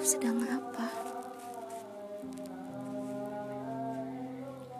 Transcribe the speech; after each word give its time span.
sedang 0.00 0.40
apa? 0.48 0.88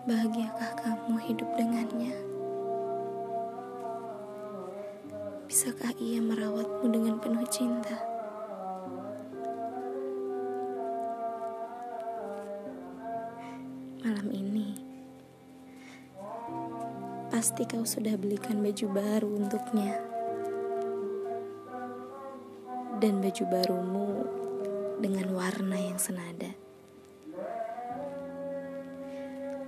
Bahagiakah 0.09 0.71
kamu 0.81 1.17
hidup 1.29 1.51
dengannya? 1.61 2.17
Bisakah 5.45 5.93
ia 6.01 6.25
merawatmu 6.25 6.89
dengan 6.89 7.21
penuh 7.21 7.45
cinta? 7.53 8.01
Malam 14.01 14.33
ini, 14.33 14.81
pasti 17.29 17.69
kau 17.69 17.85
sudah 17.85 18.17
belikan 18.17 18.65
baju 18.65 18.87
baru 18.89 19.29
untuknya. 19.37 20.01
Dan 23.05 23.21
baju 23.21 23.45
barumu 23.53 24.40
dengan 25.01 25.33
warna 25.33 25.81
yang 25.81 25.97
senada. 25.97 26.53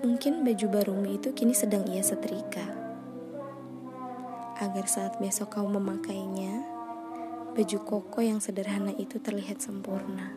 Mungkin 0.04 0.44
baju 0.44 0.66
barumu 0.68 1.08
itu 1.16 1.32
kini 1.32 1.56
sedang 1.56 1.88
ia 1.88 2.04
setrika. 2.04 2.68
Agar 4.60 4.86
saat 4.86 5.16
besok 5.18 5.56
kau 5.56 5.66
memakainya, 5.66 6.62
baju 7.56 7.78
koko 7.82 8.20
yang 8.20 8.38
sederhana 8.38 8.92
itu 8.94 9.16
terlihat 9.18 9.64
sempurna. 9.64 10.36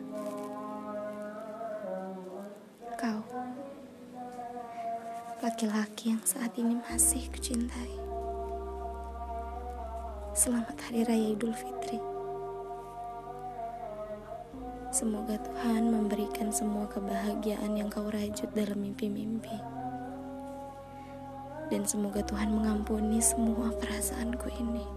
Kau, 2.96 3.20
laki-laki 5.44 6.16
yang 6.16 6.24
saat 6.24 6.56
ini 6.56 6.80
masih 6.88 7.28
kucintai. 7.28 7.94
Selamat 10.32 10.78
Hari 10.88 11.04
Raya 11.04 11.28
Idul 11.34 11.52
Fitri. 11.52 12.15
Semoga 14.96 15.36
Tuhan 15.36 15.92
memberikan 15.92 16.48
semua 16.48 16.88
kebahagiaan 16.88 17.76
yang 17.76 17.92
kau 17.92 18.08
rajut 18.08 18.48
dalam 18.56 18.80
mimpi-mimpi. 18.80 19.52
Dan 21.68 21.84
semoga 21.84 22.24
Tuhan 22.24 22.48
mengampuni 22.56 23.20
semua 23.20 23.76
perasaanku 23.76 24.48
ini. 24.56 24.88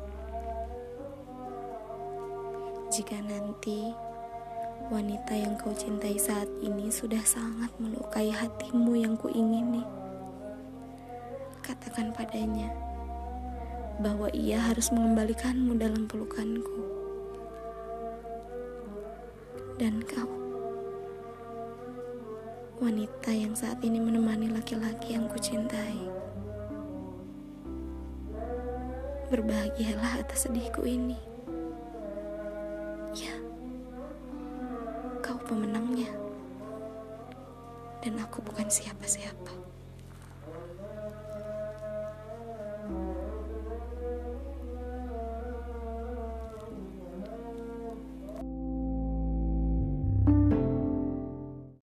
Jika 2.96 3.20
nanti 3.28 3.92
wanita 4.88 5.36
yang 5.36 5.60
kau 5.60 5.76
cintai 5.76 6.16
saat 6.16 6.48
ini 6.64 6.88
sudah 6.88 7.28
sangat 7.28 7.76
melukai 7.76 8.32
hatimu 8.32 8.96
yang 8.96 9.20
kuingini, 9.20 9.84
katakan 11.60 12.16
padanya 12.16 12.72
bahwa 14.00 14.32
ia 14.32 14.64
harus 14.64 14.96
mengembalikanmu 14.96 15.76
dalam 15.76 16.08
pelukanku 16.08 16.99
dan 19.80 20.04
kau. 20.04 20.28
Wanita 22.84 23.32
yang 23.32 23.56
saat 23.56 23.80
ini 23.80 23.96
menemani 23.96 24.52
laki-laki 24.52 25.16
yang 25.16 25.32
kucintai. 25.32 26.04
Berbahagialah 29.32 30.20
atas 30.20 30.52
sedihku 30.52 30.84
ini. 30.84 31.16
Ya, 33.16 33.32
kau 35.24 35.40
pemenangnya. 35.48 36.12
Dan 38.04 38.20
aku 38.20 38.44
bukan 38.44 38.68
siapa-siapa. 38.68 39.56